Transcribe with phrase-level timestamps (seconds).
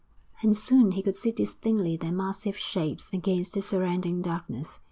[0.41, 4.79] And soon he could see distinctly their massive shapes against the surrounding darkness.